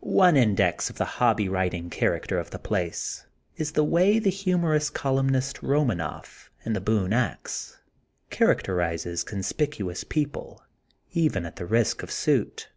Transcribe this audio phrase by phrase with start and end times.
[0.00, 4.90] One index of the hobby riding character of the place is the way the humorous
[4.90, 7.78] columnist, Eomanoff, in the Boone Ax
[8.28, 10.64] characterizes con spicuous people,
[11.12, 12.70] even at the risk of suit.